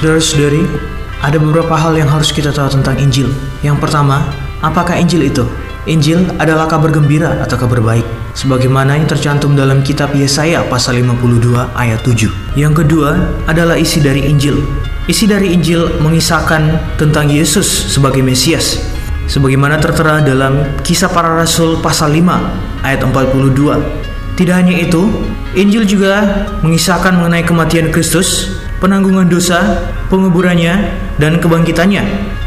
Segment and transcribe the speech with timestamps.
[0.00, 0.64] Saudara-saudari,
[1.20, 3.28] ada beberapa hal yang harus kita tahu tentang Injil.
[3.60, 4.32] Yang pertama,
[4.64, 5.44] apakah Injil itu?
[5.84, 11.52] Injil adalah kabar gembira atau kabar baik, sebagaimana yang tercantum dalam kitab Yesaya pasal 52
[11.76, 12.32] ayat 7.
[12.56, 13.12] Yang kedua
[13.44, 14.64] adalah isi dari Injil.
[15.04, 18.80] Isi dari Injil mengisahkan tentang Yesus sebagai Mesias,
[19.28, 23.76] sebagaimana tertera dalam Kisah Para Rasul pasal 5 ayat 42.
[24.32, 25.12] Tidak hanya itu,
[25.52, 32.02] Injil juga mengisahkan mengenai kematian Kristus, penanggungan dosa, penguburannya, dan kebangkitannya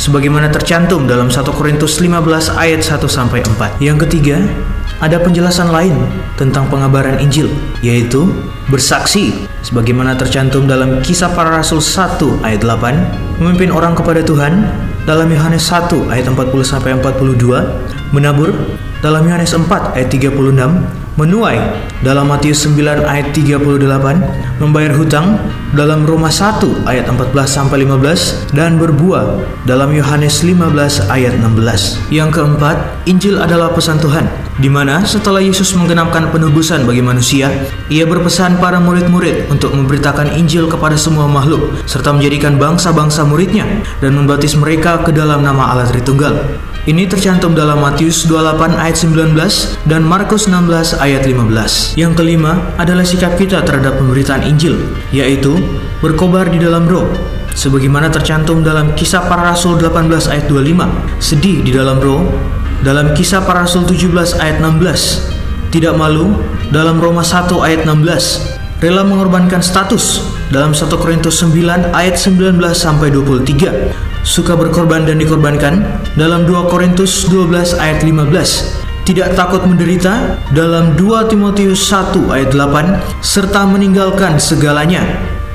[0.00, 3.78] sebagaimana tercantum dalam 1 Korintus 15 ayat 1 sampai 4.
[3.78, 4.36] Yang ketiga,
[4.98, 5.94] ada penjelasan lain
[6.40, 7.52] tentang pengabaran Injil,
[7.84, 8.32] yaitu
[8.72, 14.64] bersaksi sebagaimana tercantum dalam Kisah Para Rasul 1 ayat 8, memimpin orang kepada Tuhan
[15.04, 18.50] dalam Yohanes 1 ayat 40 sampai 42, menabur
[19.04, 21.58] dalam Yohanes 4 ayat 36, menuai
[22.02, 25.38] dalam Matius 9 ayat 38, membayar hutang
[25.74, 32.10] dalam Roma 1 ayat 14 sampai 15 dan berbuah dalam Yohanes 15 ayat 16.
[32.10, 34.26] Yang keempat, Injil adalah pesan Tuhan,
[34.58, 37.50] di mana setelah Yesus menggenapkan penebusan bagi manusia,
[37.90, 43.66] ia berpesan para murid-murid untuk memberitakan Injil kepada semua makhluk serta menjadikan bangsa-bangsa muridnya
[44.02, 46.73] dan membaptis mereka ke dalam nama Allah Tritunggal.
[46.84, 49.32] Ini tercantum dalam Matius 28 ayat 19
[49.88, 51.96] dan Markus 16 ayat 15.
[51.96, 54.76] Yang kelima adalah sikap kita terhadap pemberitaan Injil,
[55.08, 55.56] yaitu
[56.04, 57.08] berkobar di dalam roh.
[57.56, 62.20] Sebagaimana tercantum dalam kisah para rasul 18 ayat 25, sedih di dalam roh,
[62.84, 66.36] dalam kisah para rasul 17 ayat 16, tidak malu
[66.68, 73.08] dalam Roma 1 ayat 16, rela mengorbankan status dalam 1 Korintus 9 ayat 19 sampai
[73.12, 75.84] 23, suka berkorban dan dikorbankan
[76.16, 83.20] dalam 2 Korintus 12 ayat 15 tidak takut menderita dalam 2 Timotius 1 ayat 8
[83.20, 85.04] serta meninggalkan segalanya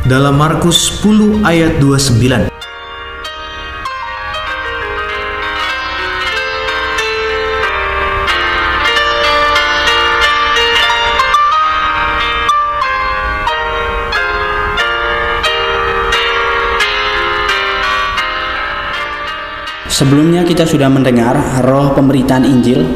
[0.05, 2.58] dalam Markus 10 ayat 29
[19.99, 21.35] Sebelumnya kita sudah mendengar
[21.67, 22.87] roh pemberitaan Injil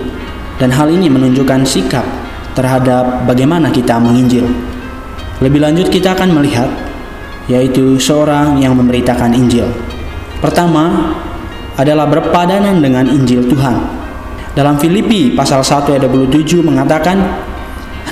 [0.55, 2.07] dan hal ini menunjukkan sikap
[2.55, 4.47] terhadap bagaimana kita menginjil.
[5.43, 6.71] Lebih lanjut kita akan melihat
[7.51, 9.67] yaitu seorang yang memberitakan Injil.
[10.39, 11.11] Pertama
[11.75, 13.83] adalah berpadanan dengan Injil Tuhan.
[14.55, 17.19] Dalam Filipi pasal 1 ayat 27 mengatakan,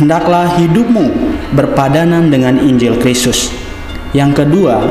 [0.03, 1.15] "Hendaklah hidupmu
[1.55, 3.55] berpadanan dengan Injil Kristus."
[4.11, 4.83] Yang kedua,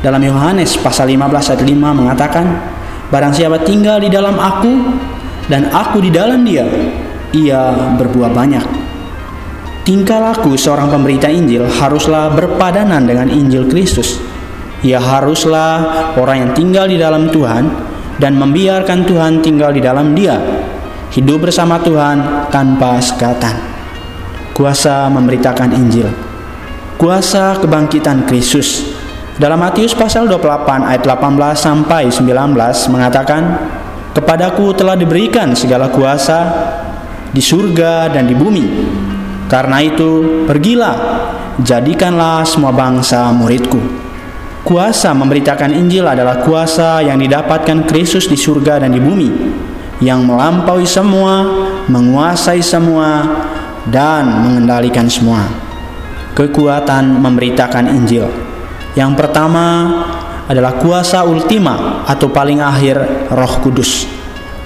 [0.00, 2.77] dalam Yohanes pasal 15 ayat 5 mengatakan,
[3.08, 4.72] Barang siapa tinggal di dalam aku
[5.48, 6.68] dan aku di dalam dia,
[7.32, 8.64] ia berbuah banyak.
[9.88, 14.20] Tingkah laku seorang pemberita Injil haruslah berpadanan dengan Injil Kristus.
[14.84, 17.64] Ia haruslah orang yang tinggal di dalam Tuhan
[18.20, 20.36] dan membiarkan Tuhan tinggal di dalam dia.
[21.08, 23.56] Hidup bersama Tuhan tanpa sekatan.
[24.52, 26.12] Kuasa memberitakan Injil.
[27.00, 28.97] Kuasa kebangkitan Kristus
[29.38, 33.42] dalam Matius pasal 28 ayat 18 sampai 19 mengatakan,
[34.10, 36.38] "Kepadaku telah diberikan segala kuasa
[37.30, 38.66] di surga dan di bumi.
[39.46, 40.96] Karena itu, pergilah,
[41.62, 43.78] jadikanlah semua bangsa muridku."
[44.66, 49.30] Kuasa memberitakan Injil adalah kuasa yang didapatkan Kristus di surga dan di bumi,
[50.02, 51.46] yang melampaui semua,
[51.86, 53.22] menguasai semua,
[53.86, 55.46] dan mengendalikan semua.
[56.34, 58.47] Kekuatan memberitakan Injil
[58.98, 59.86] yang pertama
[60.50, 62.98] adalah kuasa ultima atau paling akhir
[63.30, 64.10] Roh Kudus.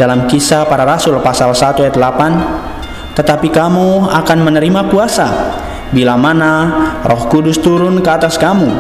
[0.00, 5.28] Dalam kisah para rasul pasal 1 ayat 8, tetapi kamu akan menerima kuasa
[5.93, 6.50] bila mana
[7.04, 8.72] Roh Kudus turun ke atas kamu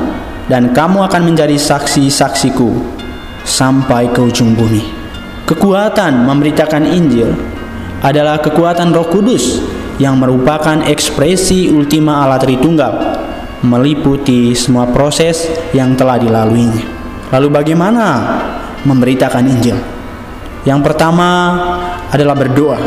[0.48, 2.72] dan kamu akan menjadi saksi-saksiku
[3.44, 4.88] sampai ke ujung bumi.
[5.44, 7.28] Kekuatan memberitakan Injil
[8.00, 9.60] adalah kekuatan Roh Kudus
[10.00, 13.21] yang merupakan ekspresi ultima Allah Tritunggal
[13.62, 16.82] meliputi semua proses yang telah dilaluinya.
[17.30, 18.06] Lalu bagaimana
[18.82, 19.78] memberitakan Injil?
[20.62, 21.28] Yang pertama
[22.10, 22.78] adalah berdoa.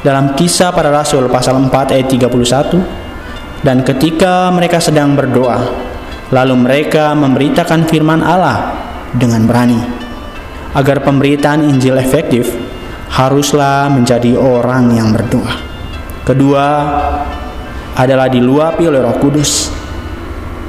[0.00, 5.60] Dalam kisah para rasul pasal 4 ayat 31 dan ketika mereka sedang berdoa
[6.30, 8.72] lalu mereka memberitakan firman Allah
[9.14, 9.80] dengan berani.
[10.70, 12.46] Agar pemberitaan Injil efektif
[13.10, 15.58] haruslah menjadi orang yang berdoa.
[16.22, 16.66] Kedua,
[18.00, 19.68] adalah diluapi oleh Roh Kudus.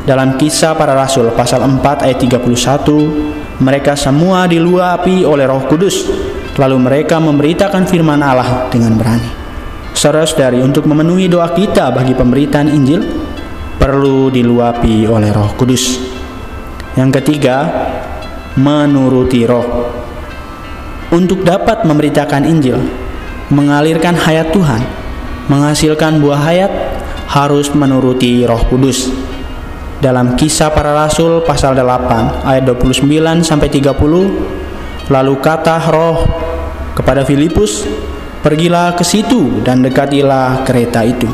[0.04, 6.12] Dalam kisah para rasul pasal 4 ayat 31, mereka semua diluapi oleh Roh Kudus,
[6.60, 9.32] lalu mereka memberitakan firman Allah dengan berani.
[9.96, 13.06] Saudara-saudari, untuk memenuhi doa kita bagi pemberitaan Injil,
[13.80, 16.02] perlu diluapi oleh Roh Kudus.
[16.98, 17.70] Yang ketiga,
[18.60, 19.88] menuruti roh.
[21.12, 22.80] Untuk dapat memberitakan Injil,
[23.52, 24.84] mengalirkan hayat Tuhan,
[25.48, 26.72] menghasilkan buah hayat,
[27.32, 29.08] harus menuruti roh kudus.
[30.04, 33.08] Dalam kisah para rasul pasal 8 ayat 29
[33.46, 36.28] sampai 30, lalu kata roh
[36.92, 37.88] kepada Filipus,
[38.44, 41.30] pergilah ke situ dan dekatilah kereta itu.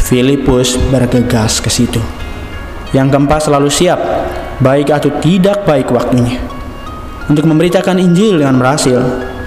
[0.00, 2.00] Filipus bergegas ke situ.
[2.94, 3.98] Yang keempat selalu siap,
[4.62, 6.38] baik atau tidak baik waktunya.
[7.26, 9.00] Untuk memberitakan Injil dengan berhasil,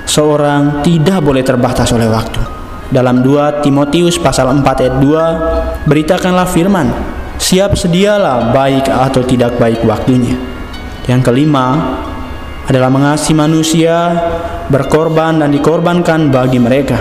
[0.04, 2.47] seorang tidak boleh terbatas oleh waktu.
[2.88, 6.88] Dalam 2 Timotius pasal 4 ayat 2, beritakanlah firman,
[7.36, 10.40] siap sedialah baik atau tidak baik waktunya.
[11.04, 11.68] Yang kelima
[12.68, 13.96] adalah mengasihi manusia,
[14.72, 17.00] berkorban dan dikorbankan bagi mereka.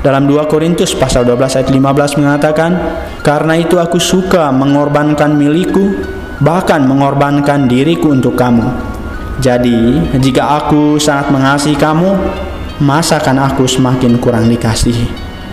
[0.00, 2.72] Dalam 2 Korintus pasal 12 ayat 15 mengatakan,
[3.20, 6.08] "Karena itu aku suka mengorbankan milikku,
[6.40, 8.64] bahkan mengorbankan diriku untuk kamu."
[9.38, 12.10] Jadi, jika aku sangat mengasihi kamu,
[12.82, 15.06] masakan aku semakin kurang dikasihi?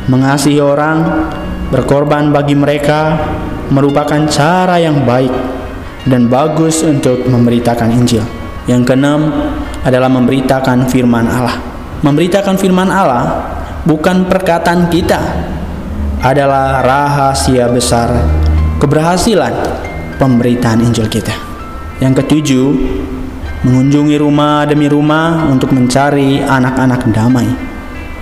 [0.09, 1.29] Mengasihi orang,
[1.69, 3.15] berkorban bagi mereka,
[3.69, 5.31] merupakan cara yang baik
[6.09, 8.25] dan bagus untuk memberitakan Injil.
[8.65, 9.29] Yang keenam
[9.85, 11.61] adalah memberitakan firman Allah.
[12.01, 13.23] Memberitakan firman Allah
[13.85, 15.21] bukan perkataan kita,
[16.19, 18.11] adalah rahasia besar
[18.83, 19.55] keberhasilan
[20.19, 21.31] pemberitaan Injil kita.
[22.03, 22.65] Yang ketujuh,
[23.59, 27.47] mengunjungi rumah demi rumah untuk mencari anak-anak damai.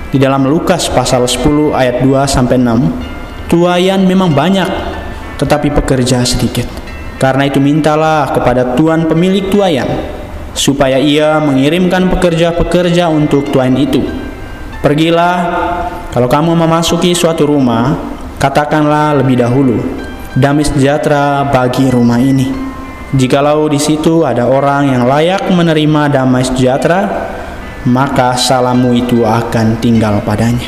[0.09, 4.65] Di dalam Lukas pasal 10 ayat 2 sampai 6, tuayan memang banyak,
[5.37, 6.65] tetapi pekerja sedikit.
[7.21, 9.89] Karena itu mintalah kepada tuan pemilik tuayan
[10.57, 14.01] supaya ia mengirimkan pekerja-pekerja untuk tuan itu.
[14.81, 15.37] Pergilah,
[16.09, 17.93] kalau kamu memasuki suatu rumah,
[18.41, 19.85] katakanlah lebih dahulu,
[20.33, 22.66] damai sejahtera bagi rumah ini
[23.15, 27.07] Jikalau di situ ada orang yang layak menerima damai sejahtera,
[27.87, 30.67] maka salammu itu akan tinggal padanya.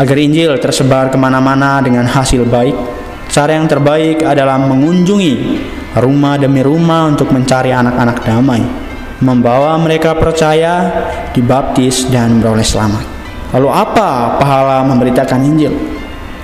[0.00, 2.72] Agar Injil tersebar ke mana-mana dengan hasil baik,
[3.28, 5.34] cara yang terbaik adalah mengunjungi
[6.00, 8.64] rumah demi rumah untuk mencari anak-anak damai,
[9.20, 10.88] membawa mereka percaya,
[11.36, 13.04] dibaptis, dan beroleh selamat.
[13.52, 15.76] Lalu apa pahala memberitakan Injil?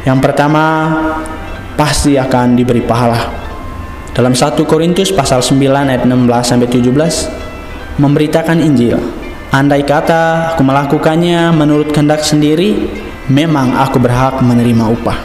[0.04, 0.64] Yang pertama,
[1.72, 3.45] pasti akan diberi pahala
[4.16, 8.96] dalam 1 Korintus pasal 9 ayat 16 sampai 17 memberitakan Injil.
[9.52, 12.88] Andai kata aku melakukannya menurut kehendak sendiri,
[13.28, 15.20] memang aku berhak menerima upah.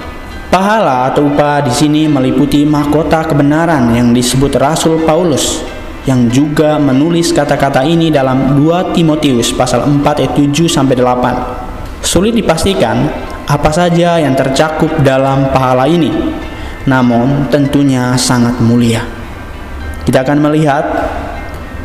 [0.51, 5.63] Pahala atau upah di sini meliputi mahkota kebenaran yang disebut Rasul Paulus
[6.03, 12.03] yang juga menulis kata-kata ini dalam 2 Timotius pasal 4 ayat 7 sampai 8.
[12.03, 13.07] Sulit dipastikan
[13.47, 16.11] apa saja yang tercakup dalam pahala ini
[16.89, 19.05] namun tentunya sangat mulia.
[20.01, 20.85] Kita akan melihat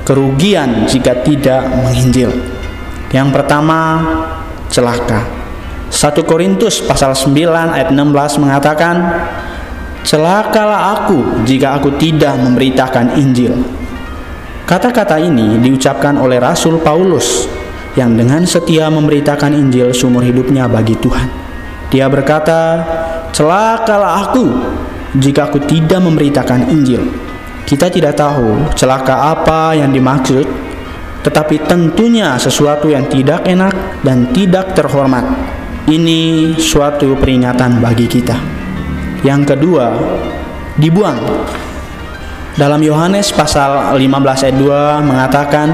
[0.07, 2.33] kerugian jika tidak menginjil.
[3.13, 3.81] Yang pertama,
[4.73, 5.27] celaka.
[5.91, 8.97] 1 Korintus pasal 9 ayat 16 mengatakan,
[10.07, 13.59] Celakalah aku jika aku tidak memberitakan Injil.
[14.63, 17.51] Kata-kata ini diucapkan oleh Rasul Paulus
[17.99, 21.27] yang dengan setia memberitakan Injil seumur hidupnya bagi Tuhan.
[21.91, 22.83] Dia berkata,
[23.35, 24.47] celakalah aku
[25.21, 27.03] jika aku tidak memberitakan Injil.
[27.67, 30.47] Kita tidak tahu celaka apa yang dimaksud,
[31.27, 33.75] tetapi tentunya sesuatu yang tidak enak
[34.07, 35.27] dan tidak terhormat.
[35.87, 38.39] Ini suatu peringatan bagi kita.
[39.27, 39.87] Yang kedua,
[40.79, 41.19] dibuang.
[42.55, 45.69] Dalam Yohanes pasal 15 ayat 2 mengatakan,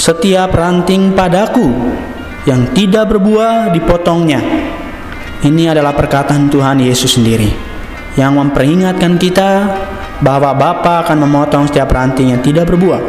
[0.00, 1.68] "Setiap ranting padaku
[2.48, 4.40] yang tidak berbuah dipotongnya."
[5.40, 7.69] Ini adalah perkataan Tuhan Yesus sendiri
[8.18, 9.50] yang memperingatkan kita
[10.20, 13.00] bahwa Bapa akan memotong setiap ranting yang tidak berbuah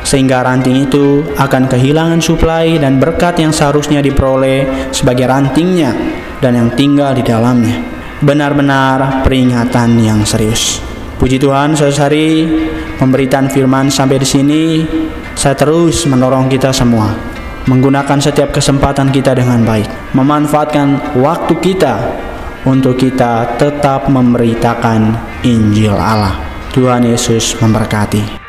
[0.00, 5.92] sehingga ranting itu akan kehilangan suplai dan berkat yang seharusnya diperoleh sebagai rantingnya
[6.40, 7.76] dan yang tinggal di dalamnya.
[8.20, 10.80] Benar-benar peringatan yang serius.
[11.20, 12.48] Puji Tuhan, saudari,
[12.96, 14.62] pemberitaan firman sampai di sini
[15.36, 17.12] saya terus mendorong kita semua
[17.68, 21.94] menggunakan setiap kesempatan kita dengan baik, memanfaatkan waktu kita
[22.64, 26.36] untuk kita tetap memberitakan Injil Allah.
[26.70, 28.39] Tuhan Yesus memberkati.